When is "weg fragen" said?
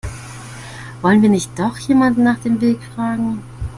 2.59-3.43